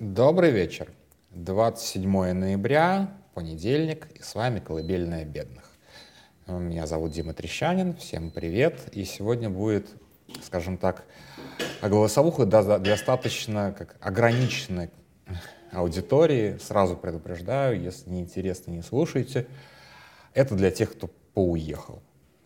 Добрый 0.00 0.50
вечер. 0.50 0.90
27 1.32 2.32
ноября, 2.32 3.12
понедельник, 3.34 4.08
и 4.18 4.22
с 4.22 4.34
вами 4.34 4.58
«Колыбельная 4.58 5.26
бедных». 5.26 5.64
Меня 6.46 6.86
зовут 6.86 7.12
Дима 7.12 7.34
Трещанин, 7.34 7.94
всем 7.96 8.30
привет. 8.30 8.80
И 8.92 9.04
сегодня 9.04 9.50
будет, 9.50 9.88
скажем 10.42 10.78
так, 10.78 11.04
голосовуха 11.82 12.46
достаточно 12.46 13.74
как 13.76 13.96
ограниченной 14.00 14.88
аудитории. 15.70 16.56
Сразу 16.56 16.96
предупреждаю, 16.96 17.78
если 17.78 18.08
не 18.08 18.22
интересно, 18.22 18.70
не 18.70 18.80
слушайте. 18.80 19.46
Это 20.32 20.54
для 20.54 20.70
тех, 20.70 20.92
кто 20.92 21.10
поуехал. 21.34 22.00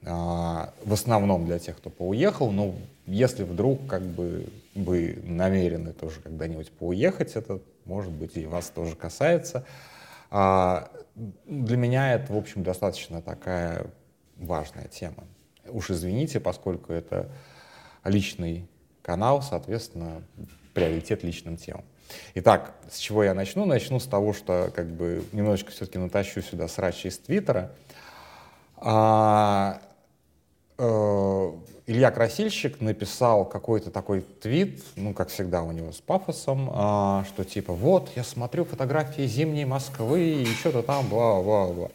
А, 0.05 0.75
в 0.85 0.93
основном 0.93 1.47
для 1.47 1.61
тех, 1.61 1.77
кто 1.77 1.89
поуехал, 1.89 2.51
но 2.51 2.75
если 3.07 3.45
вдруг 3.45 3.87
как 3.87 4.03
бы 4.03 4.47
вы 4.75 5.19
намерены 5.25 5.93
тоже 5.93 6.21
когда-нибудь 6.21 6.73
поуехать, 6.73 7.37
это, 7.37 7.61
может 7.85 8.13
быть, 8.13 8.37
и 8.37 8.47
вас 8.47 8.71
тоже 8.71 8.97
касается. 8.97 9.65
А 10.31 10.91
для 11.47 11.77
меня 11.77 12.15
это, 12.15 12.33
в 12.33 12.37
общем, 12.37 12.63
достаточно 12.63 13.23
такая 13.23 13.87
важная 14.37 14.89
тема. 14.89 15.25
Уж 15.69 15.91
извините, 15.91 16.41
поскольку 16.41 16.93
это 16.93 17.31
личный 18.05 18.69
канал, 19.03 19.43
соответственно, 19.43 20.23
приоритет 20.73 21.23
личным 21.23 21.57
темам. 21.57 21.85
Итак, 22.35 22.75
с 22.91 22.99
чего 22.99 23.25
я 23.25 23.35
начну? 23.35 23.65
Начну 23.65 23.99
с 23.99 24.07
того, 24.07 24.33
что 24.33 24.71
как 24.75 24.89
бы 24.89 25.25
немножечко 25.33 25.71
все-таки 25.71 25.99
натащу 25.99 26.43
сюда 26.43 26.69
срачи 26.69 27.09
из 27.09 27.19
Твиттера. 27.19 27.73
А, 28.77 29.81
Илья 31.95 32.11
Красильщик 32.11 32.81
написал 32.81 33.45
какой-то 33.45 33.89
такой 33.93 34.23
твит, 34.23 34.83
ну, 34.97 35.15
как 35.15 35.29
всегда 35.29 35.63
у 35.63 35.71
него 35.71 35.93
с 35.93 36.01
пафосом, 36.01 36.69
а, 36.73 37.25
что 37.29 37.45
типа, 37.45 37.73
вот, 37.73 38.11
я 38.17 38.25
смотрю 38.25 38.65
фотографии 38.65 39.23
зимней 39.29 39.65
Москвы 39.65 40.43
и 40.43 40.47
что-то 40.47 40.83
там, 40.83 41.07
бла-бла-бла. 41.07 41.91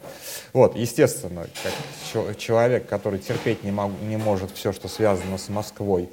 Вот, 0.53 0.77
естественно, 0.77 1.47
как 1.61 2.37
человек, 2.37 2.87
который 2.87 3.19
терпеть 3.19 3.65
не, 3.65 3.71
мог, 3.71 3.91
не 4.01 4.15
может 4.15 4.51
все, 4.51 4.71
что 4.71 4.87
связано 4.87 5.37
с 5.37 5.49
Москвой, 5.49 6.09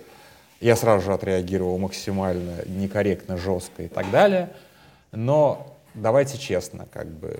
я 0.60 0.74
сразу 0.74 1.04
же 1.04 1.12
отреагировал 1.12 1.78
максимально 1.78 2.64
некорректно, 2.66 3.36
жестко 3.36 3.84
и 3.84 3.88
так 3.88 4.10
далее. 4.10 4.50
Но 5.12 5.76
давайте 5.94 6.38
честно, 6.38 6.88
как 6.92 7.06
бы 7.06 7.38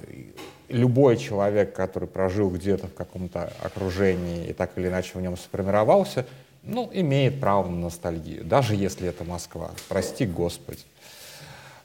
любой 0.69 1.17
человек, 1.17 1.75
который 1.75 2.09
прожил 2.09 2.51
где-то 2.51 2.89
в 2.89 2.95
каком-то 2.95 3.53
окружении 3.63 4.47
и 4.47 4.53
так 4.53 4.73
или 4.77 4.89
иначе 4.89 5.13
в 5.15 5.21
нем 5.21 5.37
сформировался, 5.37 6.27
ну, 6.63 6.91
имеет 6.93 7.41
право 7.41 7.69
на 7.69 7.77
ностальгию, 7.77 8.45
даже 8.45 8.75
если 8.75 9.09
это 9.09 9.25
Москва. 9.25 9.71
Прости, 9.89 10.27
Господи. 10.27 10.81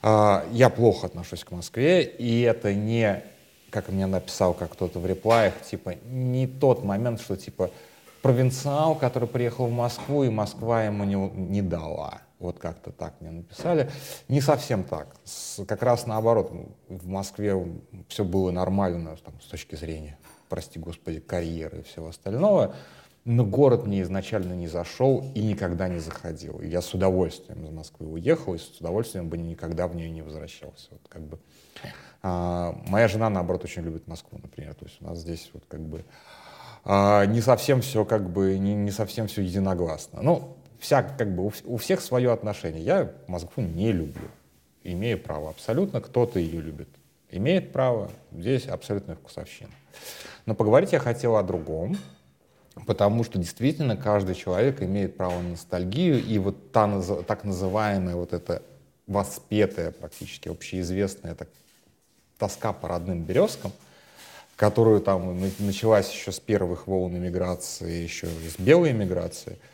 А, 0.02 0.46
я 0.52 0.70
плохо 0.70 1.08
отношусь 1.08 1.44
к 1.44 1.52
Москве, 1.52 2.04
и 2.04 2.42
это 2.42 2.74
не, 2.74 3.24
как 3.70 3.90
мне 3.90 4.08
написал 4.08 4.54
как 4.54 4.72
кто-то 4.72 5.00
в 5.00 5.06
реплаях, 5.06 5.54
типа, 5.62 5.96
не 6.06 6.48
тот 6.48 6.84
момент, 6.84 7.22
что, 7.22 7.38
типа, 7.38 7.70
провинциал, 8.22 8.96
который 8.96 9.28
приехал 9.28 9.68
в 9.68 9.72
Москву, 9.72 10.24
и 10.24 10.30
Москва 10.30 10.84
ему 10.84 11.04
не, 11.04 11.16
не 11.16 11.62
дала. 11.62 12.22
Вот 12.42 12.58
как-то 12.58 12.92
так 12.92 13.14
мне 13.22 13.32
написали. 13.32 13.90
Не 14.28 14.42
совсем 14.42 14.84
так. 14.84 15.16
С, 15.24 15.64
как 15.66 15.84
раз 15.84 16.08
наоборот. 16.08 16.52
В 16.90 17.08
Москве 17.08 17.56
все 18.08 18.26
было 18.26 18.52
нормально 18.52 19.16
там, 19.24 19.40
с 19.40 19.46
точки 19.46 19.76
зрения, 19.76 20.18
прости 20.50 20.80
господи, 20.80 21.20
карьеры 21.20 21.80
и 21.80 21.84
всего 21.84 22.08
остального. 22.08 22.76
Но 23.24 23.46
город 23.46 23.86
мне 23.86 24.02
изначально 24.02 24.54
не 24.54 24.68
зашел 24.68 25.24
и 25.36 25.42
никогда 25.42 25.88
не 25.88 26.00
заходил. 26.00 26.60
И 26.60 26.68
я 26.68 26.82
с 26.82 26.92
удовольствием 26.96 27.64
из 27.64 27.70
Москвы 27.70 28.08
уехал, 28.08 28.56
и 28.56 28.58
с 28.58 28.80
удовольствием 28.80 29.30
бы 29.30 29.38
никогда 29.38 29.88
в 29.88 29.96
нее 29.96 30.10
не 30.10 30.24
возвращался. 30.24 30.88
Вот, 30.90 31.02
как 31.08 31.22
бы. 31.22 31.38
а, 32.24 32.76
моя 32.88 33.08
жена, 33.08 33.30
наоборот, 33.30 33.64
очень 33.64 33.84
любит 33.84 34.08
Москву, 34.08 34.40
например. 34.42 34.74
То 34.74 34.86
есть 34.86 34.98
у 35.02 35.06
нас 35.06 35.20
здесь 35.20 35.52
вот 35.54 35.66
как 35.68 35.82
бы 35.82 36.04
а, 36.84 37.26
не 37.28 37.42
совсем 37.42 37.82
все 37.82 38.06
как 38.06 38.28
бы, 38.28 38.58
не, 38.58 38.74
не 38.74 38.90
совсем 38.90 39.28
все 39.28 39.44
единогласно. 39.44 40.24
Ну, 40.24 40.58
вся, 40.82 41.04
как 41.04 41.34
бы, 41.34 41.52
у, 41.64 41.78
всех 41.78 42.02
свое 42.02 42.34
отношение. 42.34 42.84
Я 42.84 43.12
Москву 43.28 43.64
не 43.64 43.92
люблю. 43.92 44.28
Имею 44.84 45.20
право. 45.20 45.52
Абсолютно 45.52 46.02
кто-то 46.02 46.40
ее 46.40 46.60
любит. 46.60 46.90
Имеет 47.30 47.72
право. 47.72 48.12
Здесь 48.32 48.68
абсолютно 48.68 49.16
вкусовщина. 49.16 49.70
Но 50.48 50.56
поговорить 50.56 50.92
я 50.92 51.00
хотел 51.00 51.38
о 51.38 51.44
другом, 51.44 51.98
потому 52.88 53.24
что 53.24 53.38
действительно 53.38 53.96
каждый 53.96 54.34
человек 54.34 54.82
имеет 54.82 55.16
право 55.16 55.40
на 55.40 55.50
ностальгию, 55.50 56.22
и 56.22 56.40
вот 56.40 56.72
та 56.72 57.02
так 57.28 57.44
называемая 57.44 58.16
вот 58.16 58.34
эта 58.34 58.64
воспетая, 59.06 59.92
практически 59.92 60.50
общеизвестная 60.50 61.36
так, 61.36 61.50
тоска 62.40 62.74
по 62.74 62.88
родным 62.88 63.24
березкам, 63.24 63.72
которую 64.56 65.02
там 65.02 65.40
началась 65.60 66.12
еще 66.12 66.32
с 66.32 66.40
первых 66.40 66.88
волн 66.88 67.18
иммиграции, 67.18 68.02
еще 68.02 68.26
из 68.28 68.58
белой 68.58 68.92
иммиграции– 68.92 69.60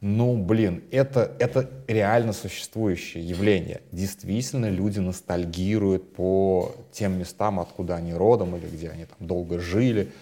ну, 0.00 0.36
блин, 0.36 0.84
это, 0.92 1.32
это 1.40 1.68
реально 1.88 2.32
существующее 2.32 3.26
явление. 3.26 3.80
Действительно, 3.90 4.70
люди 4.70 5.00
ностальгируют 5.00 6.14
по 6.14 6.72
тем 6.92 7.18
местам, 7.18 7.58
откуда 7.58 7.96
они 7.96 8.14
родом 8.14 8.54
или 8.54 8.66
где 8.66 8.90
они 8.90 9.06
там 9.06 9.26
долго 9.26 9.58
жили. 9.58 10.12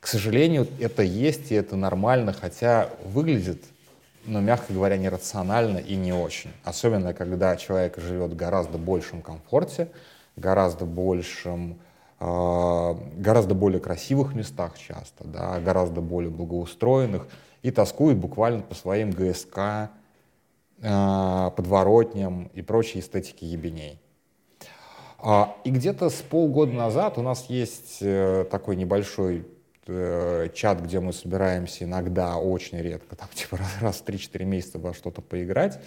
К 0.00 0.06
сожалению, 0.06 0.68
это 0.80 1.02
есть, 1.02 1.50
и 1.50 1.54
это 1.54 1.76
нормально, 1.76 2.34
хотя 2.34 2.90
выглядит, 3.04 3.64
ну, 4.26 4.40
мягко 4.42 4.74
говоря, 4.74 4.98
нерационально 4.98 5.78
и 5.78 5.96
не 5.96 6.12
очень. 6.12 6.50
Особенно, 6.62 7.14
когда 7.14 7.56
человек 7.56 7.98
живет 7.98 8.32
в 8.32 8.36
гораздо 8.36 8.76
большем 8.76 9.22
комфорте, 9.22 9.88
гораздо 10.36 10.84
большем 10.84 11.78
гораздо 12.18 13.54
более 13.54 13.80
красивых 13.80 14.34
местах 14.34 14.78
часто, 14.78 15.24
да, 15.24 15.60
гораздо 15.60 16.00
более 16.00 16.30
благоустроенных, 16.30 17.28
и 17.62 17.70
тоскуют 17.70 18.18
буквально 18.18 18.62
по 18.62 18.74
своим 18.74 19.10
ГСК, 19.10 19.90
э, 20.80 21.50
подворотням 21.56 22.50
и 22.54 22.62
прочей 22.62 23.00
эстетике 23.00 23.46
ебеней. 23.46 24.00
А, 25.18 25.56
и 25.64 25.70
где-то 25.70 26.10
с 26.10 26.22
полгода 26.22 26.72
назад 26.72 27.18
у 27.18 27.22
нас 27.22 27.46
есть 27.48 27.98
э, 28.00 28.46
такой 28.50 28.76
небольшой 28.76 29.46
э, 29.86 30.48
чат, 30.54 30.80
где 30.80 31.00
мы 31.00 31.12
собираемся 31.12 31.84
иногда, 31.84 32.36
очень 32.36 32.78
редко, 32.78 33.16
там 33.16 33.28
типа 33.34 33.58
раз, 33.80 33.96
в 33.96 34.04
3-4 34.04 34.44
месяца 34.44 34.78
во 34.78 34.94
что-то 34.94 35.22
поиграть, 35.22 35.80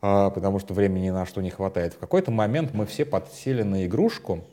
а, 0.00 0.30
потому 0.30 0.58
что 0.58 0.74
времени 0.74 1.10
на 1.10 1.26
что 1.26 1.40
не 1.40 1.50
хватает. 1.50 1.94
В 1.94 1.98
какой-то 1.98 2.30
момент 2.30 2.74
мы 2.74 2.86
все 2.86 3.04
подсели 3.04 3.62
на 3.62 3.86
игрушку, 3.86 4.44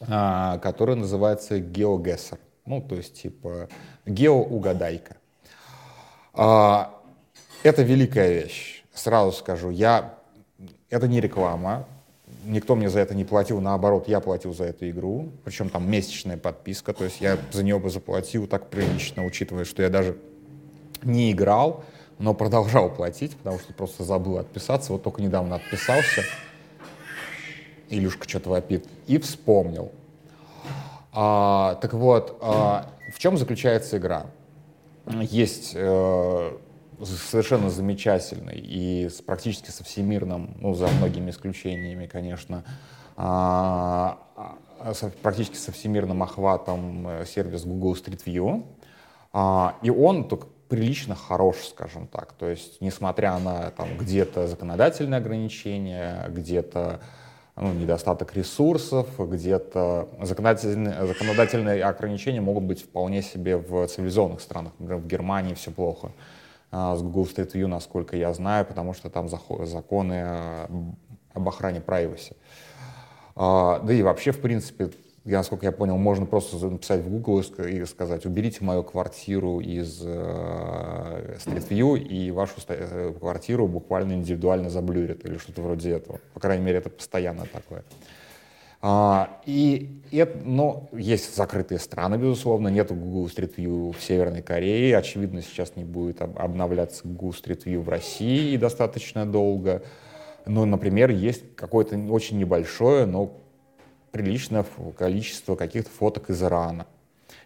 а, 0.00 0.58
которая 0.58 0.96
называется 0.96 1.58
GeoGuessr. 1.58 2.38
Ну, 2.66 2.80
то 2.80 2.96
есть 2.96 3.20
типа 3.20 3.68
геоугадайка. 4.06 5.16
А, 6.32 6.94
это 7.62 7.82
великая 7.82 8.32
вещь, 8.42 8.84
сразу 8.94 9.32
скажу. 9.32 9.70
Я, 9.70 10.14
это 10.88 11.08
не 11.08 11.20
реклама, 11.20 11.86
никто 12.44 12.76
мне 12.76 12.88
за 12.88 13.00
это 13.00 13.14
не 13.14 13.24
платил, 13.24 13.60
наоборот, 13.60 14.08
я 14.08 14.20
платил 14.20 14.54
за 14.54 14.64
эту 14.64 14.88
игру, 14.90 15.30
причем 15.44 15.68
там 15.68 15.90
месячная 15.90 16.36
подписка, 16.36 16.92
то 16.92 17.04
есть 17.04 17.20
я 17.20 17.38
за 17.52 17.62
нее 17.62 17.78
бы 17.78 17.90
заплатил 17.90 18.46
так 18.46 18.68
прилично, 18.68 19.24
учитывая, 19.24 19.64
что 19.64 19.82
я 19.82 19.90
даже 19.90 20.16
не 21.02 21.32
играл, 21.32 21.84
но 22.18 22.34
продолжал 22.34 22.90
платить, 22.90 23.36
потому 23.36 23.58
что 23.58 23.72
просто 23.72 24.04
забыл 24.04 24.38
отписаться, 24.38 24.92
вот 24.92 25.02
только 25.02 25.22
недавно 25.22 25.56
отписался, 25.56 26.22
Илюшка 27.90 28.28
что-то 28.28 28.50
вопит, 28.50 28.86
и 29.06 29.18
вспомнил. 29.18 29.92
А, 31.12 31.74
так 31.82 31.92
вот, 31.92 32.38
а, 32.40 32.86
в 33.12 33.18
чем 33.18 33.36
заключается 33.36 33.98
игра? 33.98 34.26
есть 35.18 35.72
э, 35.74 36.50
совершенно 37.02 37.70
замечательный 37.70 38.58
и 38.58 39.08
с, 39.08 39.20
практически 39.20 39.70
со 39.70 39.84
всемирным, 39.84 40.54
ну, 40.60 40.74
за 40.74 40.88
многими 40.88 41.30
исключениями, 41.30 42.06
конечно, 42.06 42.64
а, 43.16 44.18
а, 44.78 44.94
со, 44.94 45.08
практически 45.08 45.56
со 45.56 45.72
всемирным 45.72 46.22
охватом 46.22 47.06
э, 47.08 47.26
сервис 47.26 47.64
Google 47.64 47.94
Street 47.94 48.22
View. 48.24 48.64
А, 49.32 49.76
и 49.82 49.90
он 49.90 50.28
только 50.28 50.46
прилично 50.68 51.14
хорош, 51.14 51.56
скажем 51.68 52.06
так. 52.06 52.32
То 52.32 52.48
есть, 52.48 52.80
несмотря 52.80 53.38
на 53.38 53.70
там, 53.70 53.96
где-то 53.98 54.46
законодательные 54.46 55.18
ограничения, 55.18 56.26
где-то 56.28 57.00
ну, 57.56 57.72
недостаток 57.72 58.34
ресурсов, 58.34 59.06
где-то 59.18 60.08
законодательные, 60.22 61.06
законодательные 61.06 61.84
ограничения 61.84 62.40
могут 62.40 62.64
быть 62.64 62.82
вполне 62.82 63.22
себе 63.22 63.56
в 63.56 63.86
цивилизованных 63.86 64.40
странах. 64.40 64.72
Например, 64.78 65.02
в 65.02 65.06
Германии 65.06 65.54
все 65.54 65.70
плохо 65.70 66.12
а, 66.70 66.96
с 66.96 67.02
Google 67.02 67.24
Street 67.24 67.52
View, 67.52 67.66
насколько 67.66 68.16
я 68.16 68.32
знаю, 68.32 68.64
потому 68.64 68.94
что 68.94 69.10
там 69.10 69.28
законы 69.28 70.66
об 71.32 71.48
охране 71.48 71.80
privacy. 71.80 72.36
А, 73.36 73.80
да 73.80 73.92
и 73.92 74.02
вообще, 74.02 74.32
в 74.32 74.40
принципе, 74.40 74.90
я, 75.24 75.38
насколько 75.38 75.66
я 75.66 75.72
понял, 75.72 75.98
можно 75.98 76.24
просто 76.24 76.56
написать 76.66 77.02
в 77.02 77.10
Google 77.10 77.40
и 77.40 77.84
сказать, 77.84 78.24
уберите 78.24 78.64
мою 78.64 78.82
квартиру 78.82 79.60
из 79.60 80.00
э, 80.02 81.36
Street 81.38 81.68
View, 81.68 81.98
и 81.98 82.30
вашу 82.30 82.54
э, 82.68 83.12
квартиру 83.18 83.68
буквально 83.68 84.14
индивидуально 84.14 84.70
заблюрит, 84.70 85.24
или 85.26 85.36
что-то 85.36 85.60
вроде 85.60 85.90
этого. 85.90 86.20
По 86.32 86.40
крайней 86.40 86.64
мере, 86.64 86.78
это 86.78 86.88
постоянно 86.88 87.44
такое. 87.52 87.84
А, 88.82 89.42
и 89.44 90.00
это, 90.10 90.38
но 90.42 90.88
есть 90.92 91.36
закрытые 91.36 91.80
страны, 91.80 92.16
безусловно, 92.16 92.68
нет 92.68 92.90
Google 92.90 93.26
Street 93.26 93.56
View 93.56 93.92
в 93.92 94.02
Северной 94.02 94.40
Корее, 94.40 94.96
очевидно, 94.96 95.42
сейчас 95.42 95.76
не 95.76 95.84
будет 95.84 96.22
обновляться 96.22 97.02
Google 97.06 97.32
Street 97.32 97.64
View 97.64 97.80
в 97.82 97.90
России 97.90 98.56
достаточно 98.56 99.26
долго. 99.26 99.82
Но, 100.46 100.64
например, 100.64 101.10
есть 101.10 101.54
какое-то 101.56 101.98
очень 102.08 102.38
небольшое, 102.38 103.04
но 103.04 103.36
приличное 104.12 104.64
количество 104.96 105.56
каких-то 105.56 105.90
фоток 105.90 106.30
из 106.30 106.42
Ирана. 106.42 106.86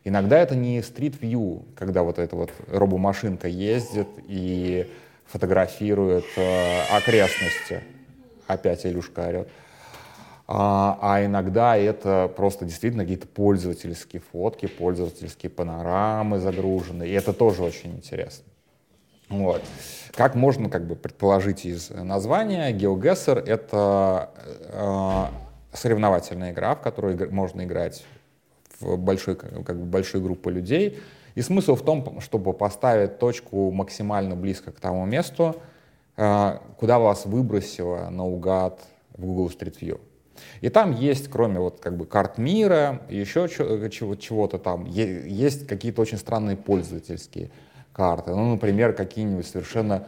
Иногда 0.04 0.38
это 0.38 0.54
не 0.54 0.80
View, 0.80 1.64
когда 1.76 2.02
вот 2.02 2.18
эта 2.18 2.36
вот 2.36 2.50
робомашинка 2.68 3.48
ездит 3.48 4.08
и 4.28 4.90
фотографирует 5.26 6.26
э, 6.36 6.82
окрестности. 6.90 7.82
Опять 8.46 8.84
Илюшка 8.84 9.28
орет. 9.28 9.48
А, 10.46 10.98
а 11.00 11.24
иногда 11.24 11.76
это 11.76 12.30
просто 12.36 12.66
действительно 12.66 13.04
какие-то 13.04 13.26
пользовательские 13.26 14.20
фотки, 14.32 14.66
пользовательские 14.66 15.48
панорамы 15.48 16.38
загружены. 16.38 17.08
И 17.08 17.12
это 17.12 17.32
тоже 17.32 17.62
очень 17.62 17.96
интересно. 17.96 18.44
Вот. 19.30 19.62
Как 20.12 20.34
можно 20.34 20.68
как 20.68 20.86
бы 20.86 20.96
предположить 20.96 21.64
из 21.64 21.88
названия, 21.88 22.72
GeoGuessr— 22.72 23.42
это 23.46 24.30
э, 24.70 25.24
соревновательная 25.74 26.52
игра, 26.52 26.74
в 26.74 26.80
которой 26.80 27.28
можно 27.30 27.64
играть 27.64 28.04
в 28.80 28.96
большой, 28.96 29.36
как 29.36 29.78
бы 29.78 29.84
большой 29.84 30.20
группы 30.20 30.50
людей. 30.50 31.00
И 31.34 31.42
смысл 31.42 31.74
в 31.74 31.82
том, 31.82 32.20
чтобы 32.20 32.52
поставить 32.52 33.18
точку 33.18 33.70
максимально 33.72 34.36
близко 34.36 34.70
к 34.70 34.80
тому 34.80 35.04
месту, 35.04 35.56
э, 36.16 36.58
куда 36.78 36.98
вас 36.98 37.26
выбросило 37.26 38.08
наугад 38.10 38.80
в 39.16 39.24
Google 39.24 39.48
Street 39.48 39.78
View. 39.80 40.00
И 40.60 40.68
там 40.68 40.92
есть, 40.92 41.28
кроме 41.28 41.60
вот 41.60 41.80
как 41.80 41.96
бы 41.96 42.06
карт 42.06 42.38
мира, 42.38 43.02
еще 43.08 43.48
чего-то 43.48 44.58
там, 44.58 44.84
есть 44.86 45.66
какие-то 45.66 46.02
очень 46.02 46.18
странные 46.18 46.56
пользовательские 46.56 47.50
карты. 47.92 48.32
Ну, 48.32 48.52
например, 48.52 48.92
какие-нибудь 48.94 49.46
совершенно 49.46 50.06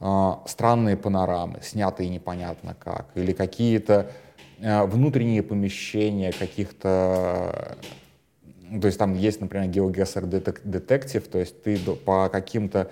э, 0.00 0.30
странные 0.46 0.96
панорамы, 0.96 1.58
снятые 1.62 2.08
непонятно 2.08 2.76
как, 2.78 3.06
или 3.16 3.32
какие-то 3.32 4.10
э, 4.10 4.27
внутренние 4.60 5.42
помещения 5.42 6.32
каких-то 6.32 7.76
то 8.80 8.86
есть 8.86 8.98
там 8.98 9.14
есть, 9.14 9.40
например, 9.40 9.70
GeoGuessr 9.70 10.28
Detective, 10.64 11.28
то 11.28 11.38
есть 11.38 11.62
ты 11.62 11.78
по 11.78 12.28
каким-то 12.28 12.90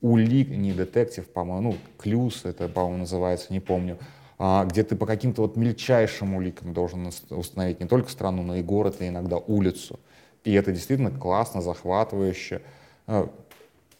улик, 0.00 0.50
не 0.50 0.72
детектив, 0.72 1.26
по-моему, 1.28 1.72
ну, 1.72 1.78
клюс 1.98 2.44
это, 2.44 2.68
по-моему, 2.68 2.98
называется, 2.98 3.52
не 3.52 3.60
помню, 3.60 3.98
а, 4.38 4.64
где 4.64 4.82
ты 4.82 4.96
по 4.96 5.06
каким-то 5.06 5.42
вот 5.42 5.56
мельчайшим 5.56 6.34
уликам 6.34 6.74
должен 6.74 7.10
установить 7.30 7.80
не 7.80 7.86
только 7.86 8.10
страну, 8.10 8.42
но 8.42 8.56
и 8.56 8.62
город, 8.62 8.96
и 9.00 9.08
иногда 9.08 9.36
улицу. 9.38 10.00
И 10.42 10.52
это 10.52 10.72
действительно 10.72 11.10
классно, 11.10 11.62
захватывающе. 11.62 12.60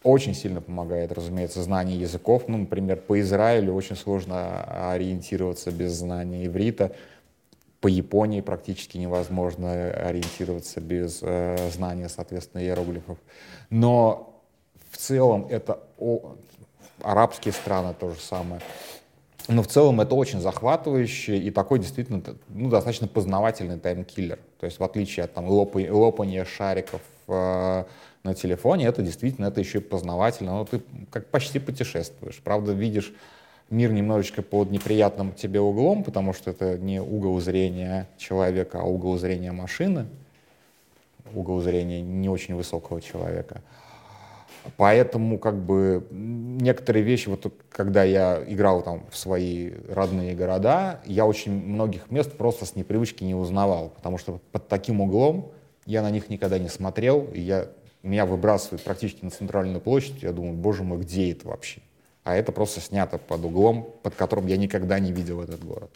А, 0.05 0.09
очень 0.09 0.35
сильно 0.35 0.61
помогает, 0.61 1.11
разумеется, 1.11 1.63
знание 1.63 1.99
языков. 1.99 2.43
Ну, 2.47 2.59
например, 2.59 2.97
по 2.97 3.19
Израилю 3.19 3.73
очень 3.73 3.95
сложно 3.95 4.91
ориентироваться 4.93 5.71
без 5.71 5.93
знания 5.93 6.45
иврита. 6.45 6.95
По 7.81 7.87
Японии 7.87 8.41
практически 8.41 8.97
невозможно 8.97 9.91
ориентироваться 9.91 10.79
без 10.79 11.19
э, 11.21 11.69
знания, 11.71 12.09
соответственно, 12.09 12.61
иероглифов. 12.61 13.17
Но 13.69 14.41
в 14.91 14.97
целом 14.97 15.47
это 15.49 15.79
о, 15.97 16.35
арабские 17.01 17.53
страны 17.53 17.93
то 17.99 18.11
же 18.11 18.19
самое. 18.19 18.61
Но 19.47 19.61
в 19.61 19.67
целом 19.67 20.01
это 20.01 20.15
очень 20.15 20.39
захватывающий 20.39 21.37
и 21.37 21.51
такой 21.51 21.77
действительно 21.77 22.23
ну, 22.47 22.69
достаточно 22.69 23.07
познавательный 23.07 23.77
таймкиллер. 23.77 24.39
То 24.59 24.65
есть 24.65 24.79
в 24.79 24.83
отличие 24.83 25.25
от 25.25 25.33
там, 25.33 25.47
лопания 25.47 26.45
шариков 26.45 27.01
э, 27.27 27.83
на 28.23 28.33
телефоне, 28.33 28.87
это 28.87 29.01
действительно 29.01 29.47
это 29.47 29.59
еще 29.59 29.77
и 29.77 29.81
познавательно. 29.81 30.51
Но 30.51 30.65
ты 30.65 30.81
как 31.11 31.27
почти 31.27 31.59
путешествуешь. 31.59 32.41
Правда, 32.43 32.73
видишь 32.73 33.13
мир 33.69 33.91
немножечко 33.91 34.41
под 34.41 34.71
неприятным 34.71 35.33
тебе 35.33 35.59
углом, 35.59 36.03
потому 36.03 36.33
что 36.33 36.51
это 36.51 36.77
не 36.77 37.01
угол 37.01 37.39
зрения 37.39 38.07
человека, 38.17 38.79
а 38.81 38.83
угол 38.83 39.17
зрения 39.17 39.51
машины, 39.51 40.07
угол 41.33 41.61
зрения 41.61 42.01
не 42.01 42.29
очень 42.29 42.55
высокого 42.55 43.01
человека. 43.01 43.61
Поэтому 44.77 45.37
как 45.37 45.55
бы 45.55 46.07
некоторые 46.09 47.03
вещи, 47.03 47.29
вот 47.29 47.53
когда 47.69 48.03
я 48.03 48.43
играл 48.47 48.81
там 48.81 49.03
в 49.11 49.17
свои 49.17 49.73
родные 49.89 50.33
города, 50.33 51.01
я 51.05 51.25
очень 51.25 51.51
многих 51.51 52.09
мест 52.09 52.35
просто 52.35 52.65
с 52.65 52.75
непривычки 52.75 53.23
не 53.23 53.35
узнавал, 53.35 53.89
потому 53.89 54.17
что 54.17 54.39
под 54.51 54.67
таким 54.67 55.01
углом 55.01 55.51
я 55.85 56.01
на 56.01 56.09
них 56.11 56.29
никогда 56.29 56.59
не 56.59 56.69
смотрел, 56.69 57.27
и 57.33 57.39
я, 57.39 57.67
меня 58.03 58.25
выбрасывает 58.25 58.83
практически 58.83 59.23
на 59.23 59.31
центральную 59.31 59.81
площадь, 59.81 60.21
я 60.23 60.31
думаю, 60.31 60.53
боже 60.53 60.83
мой, 60.83 60.99
где 60.99 61.31
это 61.31 61.47
вообще? 61.47 61.81
А 62.23 62.35
это 62.35 62.51
просто 62.51 62.81
снято 62.81 63.17
под 63.17 63.45
углом, 63.45 63.87
под 64.01 64.15
которым 64.15 64.47
я 64.47 64.57
никогда 64.57 64.99
не 64.99 65.11
видел 65.11 65.41
этот 65.41 65.63
город. 65.63 65.91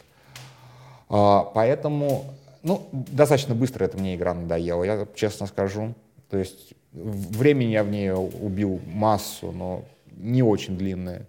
А, 1.08 1.42
поэтому, 1.54 2.24
ну, 2.62 2.88
достаточно 2.92 3.54
быстро 3.54 3.84
эта 3.84 3.98
мне 3.98 4.14
игра 4.14 4.34
надоела, 4.34 4.84
я 4.84 5.06
честно 5.14 5.46
скажу. 5.46 5.94
То 6.28 6.38
есть 6.38 6.74
Времени 6.92 7.70
я 7.70 7.84
в 7.84 7.90
ней 7.90 8.10
убил 8.10 8.80
массу, 8.86 9.52
но 9.52 9.84
не 10.16 10.42
очень 10.42 10.76
длинное 10.76 11.22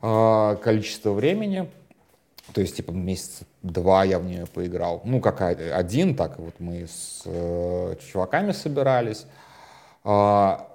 а, 0.00 0.54
количество 0.56 1.10
времени. 1.10 1.68
То 2.58 2.62
есть, 2.62 2.74
типа, 2.74 2.90
месяца 2.90 3.44
два 3.62 4.02
я 4.02 4.18
в 4.18 4.24
нее 4.24 4.44
поиграл. 4.44 5.00
Ну, 5.04 5.20
как 5.20 5.42
один, 5.42 6.16
так 6.16 6.40
вот 6.40 6.54
мы 6.58 6.88
с 6.88 7.22
э, 7.24 7.94
чуваками 8.10 8.50
собирались. 8.50 9.26
А, 10.02 10.68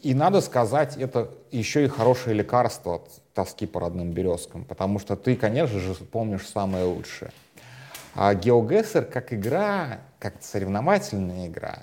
и 0.00 0.14
надо 0.14 0.40
сказать, 0.40 0.96
это 0.96 1.28
еще 1.50 1.84
и 1.84 1.88
хорошее 1.88 2.34
лекарство 2.34 2.94
от 2.94 3.10
тоски 3.34 3.66
по 3.66 3.78
родным 3.78 4.12
березкам, 4.12 4.64
потому 4.64 4.98
что 4.98 5.16
ты, 5.16 5.36
конечно 5.36 5.78
же, 5.78 5.92
помнишь 5.96 6.48
самое 6.48 6.86
лучшее. 6.86 7.30
А 8.14 8.32
GeoGuessr 8.32 9.02
как 9.02 9.34
игра, 9.34 9.98
как 10.18 10.36
соревновательная 10.40 11.48
игра, 11.48 11.80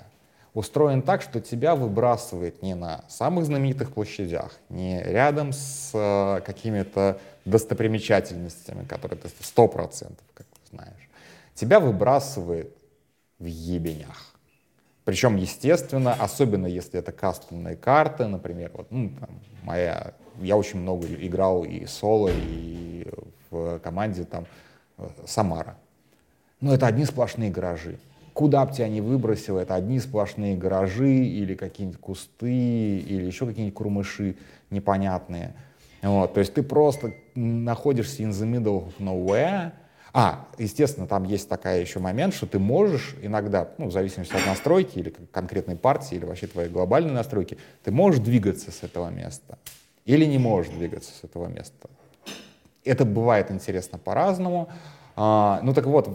устроен 0.56 1.02
так, 1.02 1.20
что 1.20 1.38
тебя 1.38 1.76
выбрасывает 1.76 2.62
не 2.62 2.74
на 2.74 3.04
самых 3.08 3.44
знаменитых 3.44 3.92
площадях, 3.92 4.58
не 4.70 5.02
рядом 5.02 5.52
с 5.52 5.90
э, 5.92 6.40
какими-то 6.46 7.20
достопримечательностями, 7.44 8.86
которые 8.86 9.18
ты 9.18 9.28
сто 9.42 9.68
процентов, 9.68 10.24
как 10.32 10.46
знаешь. 10.72 11.10
Тебя 11.54 11.78
выбрасывает 11.78 12.74
в 13.38 13.44
ебенях. 13.44 14.34
Причем, 15.04 15.36
естественно, 15.36 16.14
особенно 16.14 16.66
если 16.66 17.00
это 17.00 17.12
кастомные 17.12 17.76
карты, 17.76 18.26
например, 18.26 18.70
вот, 18.72 18.90
ну, 18.90 19.10
там, 19.20 19.28
моя, 19.62 20.14
я 20.40 20.56
очень 20.56 20.80
много 20.80 21.06
играл 21.06 21.64
и 21.64 21.84
соло, 21.84 22.30
и 22.32 23.06
в 23.50 23.78
команде 23.80 24.24
там 24.24 24.46
э, 24.96 25.06
Самара. 25.26 25.76
Но 26.62 26.74
это 26.74 26.86
одни 26.86 27.04
сплошные 27.04 27.50
гаражи 27.50 27.98
куда 28.36 28.66
бы 28.66 28.72
тебя 28.74 28.88
ни 28.88 29.00
выбросило, 29.00 29.60
это 29.60 29.74
одни 29.74 29.98
сплошные 29.98 30.58
гаражи 30.58 31.24
или 31.24 31.54
какие-нибудь 31.54 31.98
кусты, 31.98 32.98
или 32.98 33.24
еще 33.24 33.46
какие-нибудь 33.46 33.74
курмыши 33.74 34.36
непонятные. 34.68 35.54
Вот, 36.02 36.34
то 36.34 36.40
есть 36.40 36.52
ты 36.52 36.62
просто 36.62 37.14
находишься 37.34 38.22
in 38.22 38.30
the 38.30 38.46
middle 38.46 38.88
of 38.88 38.92
nowhere. 38.98 39.72
А, 40.12 40.46
естественно, 40.58 41.06
там 41.06 41.24
есть 41.24 41.48
такая 41.48 41.80
еще 41.80 41.98
момент, 41.98 42.34
что 42.34 42.46
ты 42.46 42.58
можешь 42.58 43.16
иногда, 43.22 43.70
ну, 43.78 43.86
в 43.86 43.92
зависимости 43.92 44.34
от 44.34 44.46
настройки 44.46 44.98
или 44.98 45.14
конкретной 45.32 45.76
партии, 45.76 46.16
или 46.16 46.26
вообще 46.26 46.46
твоей 46.46 46.68
глобальной 46.68 47.14
настройки, 47.14 47.56
ты 47.84 47.90
можешь 47.90 48.20
двигаться 48.20 48.70
с 48.70 48.82
этого 48.82 49.08
места 49.08 49.58
или 50.04 50.26
не 50.26 50.36
можешь 50.36 50.70
двигаться 50.74 51.10
с 51.10 51.24
этого 51.24 51.46
места. 51.46 51.88
Это 52.84 53.06
бывает 53.06 53.50
интересно 53.50 53.96
по-разному. 53.98 54.68
А, 55.18 55.60
ну 55.62 55.72
так 55.72 55.86
вот, 55.86 56.08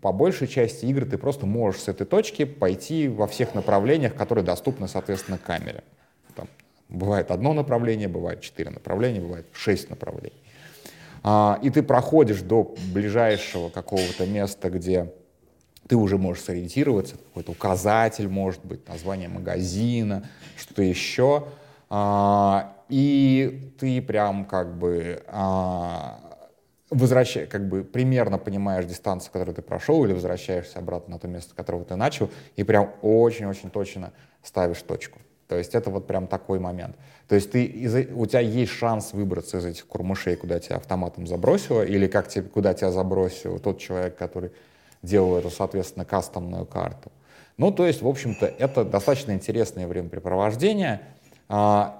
по 0.00 0.12
большей 0.12 0.48
части 0.48 0.84
игры 0.86 1.06
ты 1.06 1.16
просто 1.16 1.46
можешь 1.46 1.82
с 1.82 1.88
этой 1.88 2.04
точки 2.06 2.44
пойти 2.44 3.06
во 3.06 3.28
всех 3.28 3.54
направлениях, 3.54 4.16
которые 4.16 4.44
доступны, 4.44 4.88
соответственно, 4.88 5.38
камере. 5.38 5.84
Там 6.34 6.48
бывает 6.88 7.30
одно 7.30 7.52
направление, 7.52 8.08
бывает 8.08 8.40
четыре 8.40 8.70
направления, 8.70 9.20
бывает 9.20 9.46
шесть 9.52 9.90
направлений. 9.90 10.42
А, 11.22 11.60
и 11.62 11.70
ты 11.70 11.84
проходишь 11.84 12.40
до 12.40 12.74
ближайшего 12.92 13.68
какого-то 13.68 14.26
места, 14.26 14.70
где 14.70 15.12
ты 15.86 15.94
уже 15.94 16.18
можешь 16.18 16.42
сориентироваться, 16.42 17.16
какой-то 17.16 17.52
указатель, 17.52 18.28
может 18.28 18.64
быть, 18.64 18.88
название 18.88 19.28
магазина, 19.28 20.28
что-то 20.56 20.82
еще. 20.82 21.46
А, 21.90 22.76
и 22.88 23.72
ты 23.78 24.02
прям 24.02 24.46
как 24.46 24.76
бы 24.78 25.22
а, 25.28 26.31
возвращаешь, 26.92 27.48
как 27.48 27.68
бы 27.68 27.82
примерно 27.82 28.38
понимаешь 28.38 28.84
дистанцию, 28.84 29.32
которую 29.32 29.54
ты 29.54 29.62
прошел, 29.62 30.04
или 30.04 30.12
возвращаешься 30.12 30.78
обратно 30.78 31.14
на 31.14 31.18
то 31.18 31.28
место, 31.28 31.50
с 31.50 31.54
которого 31.54 31.84
ты 31.84 31.96
начал, 31.96 32.30
и 32.56 32.62
прям 32.64 32.92
очень-очень 33.02 33.70
точно 33.70 34.12
ставишь 34.42 34.82
точку. 34.82 35.18
То 35.48 35.58
есть 35.58 35.74
это 35.74 35.90
вот 35.90 36.06
прям 36.06 36.26
такой 36.28 36.58
момент. 36.58 36.96
То 37.28 37.34
есть 37.34 37.50
ты, 37.50 38.08
у 38.14 38.26
тебя 38.26 38.40
есть 38.40 38.72
шанс 38.72 39.12
выбраться 39.12 39.58
из 39.58 39.66
этих 39.66 39.86
курмышей, 39.86 40.36
куда 40.36 40.58
тебя 40.58 40.76
автоматом 40.76 41.26
забросило, 41.26 41.82
или 41.82 42.06
как 42.06 42.28
тебе, 42.28 42.48
куда 42.48 42.72
тебя 42.74 42.90
забросил 42.90 43.58
тот 43.58 43.78
человек, 43.78 44.16
который 44.16 44.50
делал 45.02 45.36
эту, 45.36 45.50
соответственно, 45.50 46.04
кастомную 46.04 46.64
карту. 46.64 47.12
Ну, 47.58 47.70
то 47.70 47.86
есть, 47.86 48.00
в 48.02 48.08
общем-то, 48.08 48.46
это 48.46 48.84
достаточно 48.84 49.32
интересное 49.32 49.86
времяпрепровождение 49.86 51.02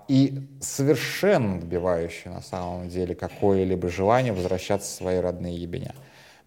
и 0.09 0.49
совершенно 0.61 1.56
отбивающее, 1.56 2.32
на 2.32 2.40
самом 2.40 2.88
деле, 2.88 3.14
какое-либо 3.14 3.88
желание 3.88 4.32
возвращаться 4.32 4.90
в 4.90 4.97
свои 4.97 5.18
родные 5.18 5.56
ебеня. 5.56 5.94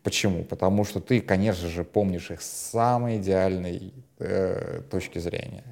Почему? 0.02 0.44
Потому 0.44 0.86
что 0.86 1.00
ты, 1.00 1.22
конечно 1.22 1.68
же, 1.68 1.84
помнишь 1.84 2.32
их 2.32 2.42
с 2.42 2.48
самой 2.72 3.18
идеальной 3.18 3.94
э, 4.18 4.82
точки 4.90 5.20
зрения, 5.20 5.64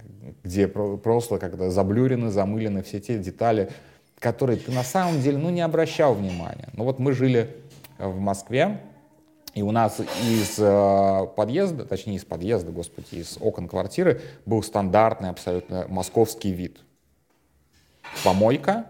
где 0.43 0.67
просто 0.67 1.39
когда 1.39 1.69
заблюрены, 1.69 2.29
замылены 2.29 2.83
все 2.83 2.99
те 2.99 3.17
детали, 3.17 3.71
которые 4.19 4.59
ты 4.59 4.71
на 4.71 4.83
самом 4.83 5.19
деле 5.21 5.37
ну, 5.37 5.49
не 5.49 5.61
обращал 5.61 6.13
внимания. 6.13 6.69
Ну 6.73 6.83
вот 6.83 6.99
мы 6.99 7.13
жили 7.13 7.55
в 7.97 8.19
Москве, 8.19 8.81
и 9.55 9.61
у 9.61 9.71
нас 9.71 9.99
из 9.99 10.55
э, 10.59 11.27
подъезда, 11.35 11.85
точнее 11.85 12.15
из 12.15 12.25
подъезда, 12.25 12.71
господи, 12.71 13.15
из 13.15 13.37
окон 13.39 13.67
квартиры 13.67 14.21
был 14.45 14.63
стандартный 14.63 15.29
абсолютно 15.29 15.85
московский 15.89 16.51
вид. 16.51 16.79
Помойка, 18.23 18.85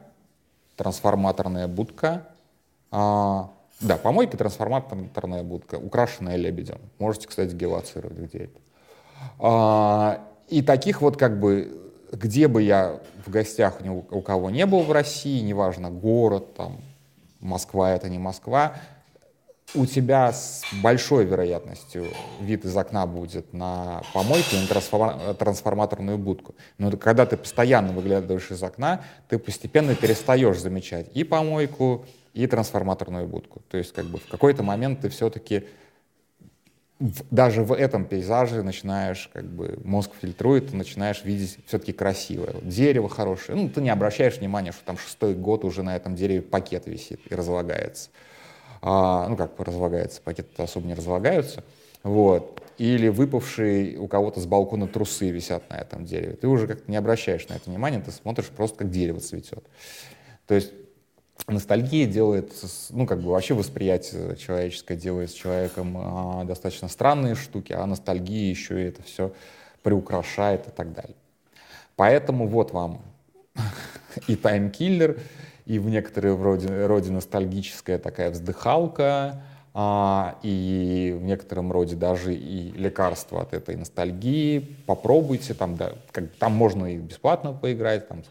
трансформаторная 0.76 1.68
будка, 1.68 2.28
э, 2.92 2.96
да, 3.82 3.98
помойка, 4.02 4.38
трансформаторная 4.38 5.44
будка, 5.44 5.76
украшенная 5.76 6.36
лебедем. 6.36 6.80
Можете, 7.00 7.28
кстати, 7.28 7.54
геолоцировать, 7.54 8.18
где 8.18 8.50
это. 8.50 8.60
Э, 9.40 10.18
и 10.50 10.62
таких 10.62 11.02
вот 11.02 11.18
как 11.18 11.40
бы, 11.40 11.92
где 12.12 12.48
бы 12.48 12.62
я 12.62 13.00
в 13.26 13.32
гостях 13.32 13.80
у 13.84 14.22
кого 14.22 14.50
не 14.50 14.66
был 14.66 14.82
в 14.82 14.92
России, 14.92 15.42
неважно, 15.42 15.90
город, 15.90 16.54
там, 16.56 16.78
Москва 17.40 17.92
это 17.92 18.10
не 18.10 18.20
Москва, 18.20 18.76
у 19.76 19.86
тебя 19.86 20.32
с 20.32 20.64
большой 20.82 21.26
вероятностью 21.26 22.06
вид 22.40 22.66
из 22.66 22.76
окна 22.78 23.06
будет 23.06 23.54
на 23.54 24.02
помойку, 24.14 24.56
на 24.56 25.34
трансформаторную 25.34 26.18
будку. 26.18 26.56
Но 26.78 26.92
когда 26.98 27.26
ты 27.26 27.38
постоянно 27.38 27.94
выглядываешь 27.94 28.52
из 28.52 28.62
окна, 28.62 29.04
ты 29.30 29.40
постепенно 29.40 29.96
перестаешь 29.96 30.60
замечать 30.60 31.08
и 31.14 31.24
помойку, 31.24 32.06
и 32.34 32.48
трансформаторную 32.48 33.28
будку. 33.28 33.62
То 33.70 33.78
есть 33.78 33.94
как 33.94 34.06
бы 34.06 34.18
в 34.18 34.28
какой-то 34.28 34.64
момент 34.64 35.02
ты 35.02 35.10
все-таки 35.10 35.68
даже 37.00 37.64
в 37.64 37.74
этом 37.74 38.06
пейзаже 38.06 38.64
начинаешь, 38.64 39.30
как 39.34 39.46
бы, 39.46 39.78
мозг 39.84 40.12
фильтрует, 40.22 40.70
ты 40.70 40.76
начинаешь 40.78 41.24
видеть 41.26 41.58
все-таки 41.68 41.92
красивое. 41.92 42.56
Дерево 42.62 43.10
хорошее. 43.10 43.58
Ну, 43.58 43.68
ты 43.68 43.82
не 43.82 43.90
обращаешь 43.90 44.38
внимания, 44.38 44.72
что 44.72 44.86
там 44.86 44.98
шестой 44.98 45.34
год 45.34 45.66
уже 45.66 45.84
на 45.84 45.96
этом 45.96 46.16
дереве 46.16 46.42
пакет 46.42 46.88
висит 46.88 47.20
и 47.30 47.36
разлагается 47.36 48.10
а, 48.86 49.30
ну 49.30 49.38
как 49.38 49.58
разлагается, 49.60 50.22
пакеты 50.22 50.62
особо 50.62 50.86
не 50.86 50.94
разлагаются, 50.94 51.64
вот, 52.04 52.62
или 52.78 53.08
выпавшие 53.08 53.98
у 53.98 54.10
кого-то 54.10 54.42
с 54.42 54.46
балкона 54.46 54.90
трусы 54.90 55.30
висят 55.30 55.70
на 55.70 55.76
этом 55.76 56.04
дереве. 56.04 56.34
Ты 56.34 56.50
уже 56.50 56.68
как-то 56.68 56.92
не 56.92 56.98
обращаешь 56.98 57.48
на 57.48 57.54
это 57.54 57.70
внимания, 57.70 58.02
ты 58.02 58.12
смотришь 58.12 58.48
просто, 58.48 58.80
как 58.80 58.92
дерево 58.92 59.22
цветет. 59.22 59.64
То 60.48 60.56
есть 60.56 60.74
ностальгия 61.48 62.08
делает, 62.08 62.52
ну, 62.90 63.08
как 63.08 63.22
бы 63.22 63.32
вообще 63.32 63.54
восприятие 63.54 64.36
человеческое 64.36 64.98
делает 64.98 65.32
с 65.32 65.34
человеком 65.34 65.96
а, 65.98 66.44
достаточно 66.44 66.90
странные 66.90 67.36
штуки, 67.36 67.72
а 67.72 67.86
ностальгия 67.86 68.50
еще 68.50 68.82
и 68.82 68.88
это 68.88 69.02
все 69.02 69.32
приукрашает 69.82 70.68
и 70.68 70.72
так 70.72 70.92
далее. 70.92 71.16
Поэтому 71.96 72.48
вот 72.48 72.72
вам 72.72 73.02
и 74.28 74.36
таймкиллер, 74.36 75.22
и 75.66 75.80
в 75.80 75.90
некоторой 75.90 76.36
роде, 76.36 76.86
роде 76.86 77.12
ностальгическая 77.12 77.98
такая 77.98 78.32
вздыхалка, 78.32 79.42
а, 79.74 80.38
и 80.44 81.18
в 81.20 81.24
некотором 81.24 81.72
роде 81.72 81.96
даже 81.96 82.36
и 82.36 82.72
лекарство 82.72 83.42
от 83.42 83.54
этой 83.54 83.76
ностальгии. 83.76 84.78
Попробуйте, 84.86 85.54
там, 85.54 85.78
да, 85.78 85.94
как, 86.12 86.32
там 86.34 86.54
можно 86.54 86.86
и 86.86 86.98
бесплатно 86.98 87.54
поиграть, 87.54 88.08
там 88.08 88.24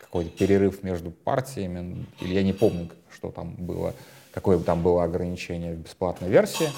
какой-то 0.00 0.30
перерыв 0.30 0.82
между 0.82 1.10
партиями, 1.10 2.06
или 2.20 2.34
я 2.34 2.42
не 2.42 2.52
помню, 2.52 2.90
что 3.12 3.30
там 3.30 3.54
было, 3.54 3.94
какое 4.32 4.58
там 4.58 4.82
было 4.82 5.04
ограничение 5.04 5.74
в 5.74 5.78
бесплатной 5.78 6.28
версии. 6.28 6.68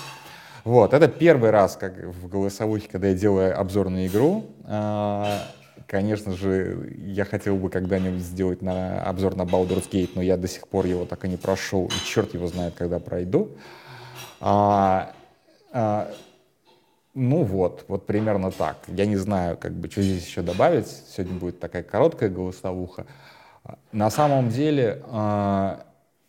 Вот, 0.64 0.94
это 0.94 1.08
первый 1.08 1.50
раз, 1.50 1.76
как 1.76 1.96
в 1.96 2.28
голосовухе, 2.28 2.88
когда 2.90 3.08
я 3.08 3.14
делаю 3.14 3.58
обзор 3.58 3.90
на 3.90 4.06
игру. 4.06 4.46
Конечно 5.86 6.32
же, 6.32 6.94
я 6.98 7.24
хотел 7.24 7.56
бы 7.56 7.68
когда-нибудь 7.68 8.22
сделать 8.22 8.62
на 8.62 9.02
обзор 9.02 9.36
на 9.36 9.42
Baldur's 9.42 9.88
Gate, 9.90 10.10
но 10.14 10.22
я 10.22 10.36
до 10.36 10.48
сих 10.48 10.66
пор 10.68 10.86
его 10.86 11.04
так 11.04 11.24
и 11.24 11.28
не 11.28 11.36
прошел, 11.36 11.86
и 11.86 12.06
черт 12.06 12.34
его 12.34 12.46
знает, 12.46 12.74
когда 12.74 12.98
пройду. 12.98 13.50
А, 14.40 15.12
а, 15.72 16.10
ну 17.12 17.42
вот, 17.44 17.84
вот 17.88 18.06
примерно 18.06 18.50
так. 18.50 18.78
Я 18.88 19.06
не 19.06 19.16
знаю, 19.16 19.56
как 19.56 19.72
бы, 19.72 19.90
что 19.90 20.02
здесь 20.02 20.26
еще 20.26 20.42
добавить. 20.42 20.88
Сегодня 20.88 21.38
будет 21.38 21.60
такая 21.60 21.82
короткая 21.82 22.30
голосовуха. 22.30 23.06
На 23.92 24.10
самом 24.10 24.48
деле, 24.50 25.02
а, 25.08 25.86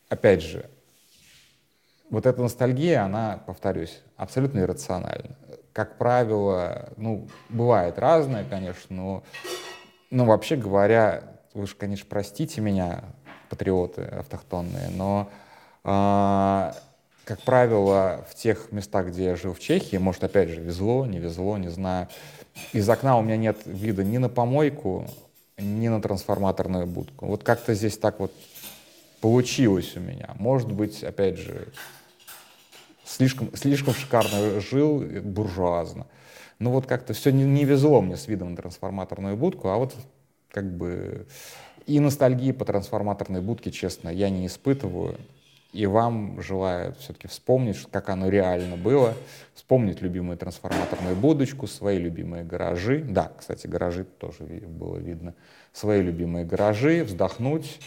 опять 0.09 0.41
же, 0.41 0.69
вот 2.09 2.25
эта 2.25 2.41
ностальгия, 2.41 3.03
она, 3.03 3.41
повторюсь, 3.45 4.01
абсолютно 4.17 4.59
иррациональна 4.59 5.35
как 5.75 5.97
правило, 5.97 6.87
ну, 6.95 7.27
бывает 7.49 7.99
разное, 7.99 8.45
конечно, 8.49 8.95
но, 8.95 9.23
но 10.09 10.23
вообще 10.23 10.55
говоря, 10.55 11.23
вы 11.53 11.67
же, 11.67 11.75
конечно, 11.75 12.05
простите 12.09 12.61
меня, 12.61 13.03
патриоты 13.49 14.03
автохтонные, 14.03 14.87
но, 14.95 15.29
э, 15.83 16.71
как 17.25 17.41
правило, 17.41 18.25
в 18.31 18.35
тех 18.35 18.71
местах, 18.71 19.07
где 19.07 19.25
я 19.25 19.35
жил 19.35 19.53
в 19.53 19.59
Чехии, 19.59 19.97
может, 19.97 20.23
опять 20.23 20.47
же, 20.47 20.61
везло, 20.61 21.05
не 21.05 21.19
везло, 21.19 21.57
не 21.57 21.67
знаю, 21.67 22.07
из 22.71 22.87
окна 22.87 23.17
у 23.17 23.21
меня 23.21 23.35
нет 23.35 23.57
вида 23.65 24.05
ни 24.05 24.17
на 24.17 24.29
помойку, 24.29 25.05
ни 25.57 25.89
на 25.89 26.01
трансформаторную 26.01 26.87
будку. 26.87 27.25
Вот 27.25 27.43
как-то 27.43 27.73
здесь 27.73 27.97
так 27.97 28.21
вот 28.21 28.31
получилось 29.19 29.97
у 29.97 29.99
меня. 29.99 30.29
Может 30.35 30.71
быть, 30.71 31.03
опять 31.03 31.37
же, 31.37 31.67
слишком, 33.05 33.55
слишком 33.55 33.93
шикарно 33.93 34.59
жил, 34.59 34.99
буржуазно. 34.99 36.07
Но 36.59 36.71
вот 36.71 36.85
как-то 36.85 37.13
все 37.13 37.31
не, 37.31 37.43
не 37.43 37.65
везло 37.65 38.01
мне 38.01 38.17
с 38.17 38.27
видом 38.27 38.51
на 38.51 38.57
трансформаторную 38.57 39.35
будку, 39.35 39.69
а 39.69 39.77
вот 39.77 39.93
как 40.49 40.75
бы 40.75 41.27
и 41.85 41.99
ностальгии 41.99 42.51
по 42.51 42.65
трансформаторной 42.65 43.41
будке, 43.41 43.71
честно, 43.71 44.09
я 44.09 44.29
не 44.29 44.47
испытываю. 44.47 45.17
И 45.71 45.85
вам 45.87 46.41
желаю 46.41 46.95
все-таки 46.99 47.27
вспомнить, 47.27 47.77
как 47.91 48.07
оно 48.09 48.29
реально 48.29 48.77
было, 48.77 49.13
вспомнить 49.53 50.01
любимую 50.01 50.37
трансформаторную 50.37 51.17
будочку, 51.17 51.67
свои 51.67 51.97
любимые 51.97 52.45
гаражи. 52.45 52.99
Да, 52.99 53.33
кстати, 53.37 53.67
гаражи 53.67 54.05
тоже 54.05 54.43
было 54.45 54.95
видно. 54.97 55.35
Свои 55.73 56.01
любимые 56.01 56.45
гаражи, 56.45 57.03
вздохнуть, 57.03 57.79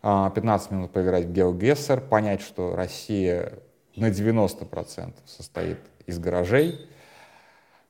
15 0.00 0.02
а, 0.02 0.74
минут 0.74 0.92
поиграть 0.92 1.26
в 1.26 1.32
GeoGuessr, 1.32 2.00
понять, 2.00 2.40
что 2.40 2.74
Россия 2.74 3.52
на 3.96 4.10
90% 4.10 5.14
состоит 5.24 5.78
из 6.06 6.18
гаражей, 6.18 6.88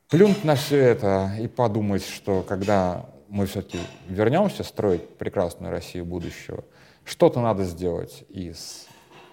плюнуть 0.09 0.45
на 0.45 0.55
все 0.55 0.79
это 0.79 1.33
и 1.39 1.49
подумать, 1.49 2.07
что 2.07 2.43
когда 2.43 3.07
мы 3.29 3.47
все-таки 3.47 3.79
вернемся 4.09 4.63
строить 4.63 5.17
прекрасную 5.19 5.71
Россию 5.71 6.05
будущего, 6.05 6.65
что-то 7.05 7.41
надо 7.41 7.65
сделать 7.65 8.25
и 8.29 8.53
с 8.53 8.87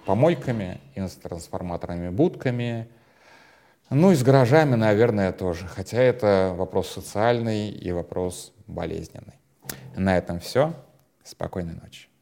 помойками, 0.05 0.81
и 0.95 0.99
с 1.01 1.11
трансформаторными 1.13 2.09
будками, 2.09 2.89
ну 3.89 4.11
и 4.11 4.15
с 4.15 4.23
гаражами, 4.23 4.75
наверное, 4.75 5.31
тоже, 5.31 5.67
хотя 5.67 6.01
это 6.01 6.53
вопрос 6.55 6.89
социальный 6.89 7.69
и 7.69 7.91
вопрос 7.91 8.53
болезненный. 8.67 9.39
На 9.95 10.17
этом 10.17 10.39
все. 10.39 10.73
Спокойной 11.23 11.75
ночи. 11.75 12.12